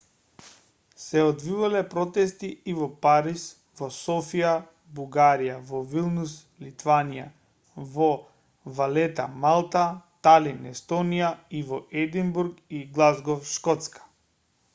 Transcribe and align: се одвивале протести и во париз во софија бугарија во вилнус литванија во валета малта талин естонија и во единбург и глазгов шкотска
се 1.01 1.19
одвивале 1.31 1.81
протести 1.89 2.47
и 2.71 2.73
во 2.77 2.87
париз 3.07 3.43
во 3.81 3.89
софија 3.97 4.53
бугарија 4.99 5.59
во 5.73 5.81
вилнус 5.91 6.33
литванија 6.65 7.25
во 7.97 8.09
валета 8.79 9.27
малта 9.47 9.87
талин 10.29 10.61
естонија 10.73 11.31
и 11.61 11.65
во 11.73 11.79
единбург 12.05 12.65
и 12.81 12.85
глазгов 12.97 13.49
шкотска 13.55 14.09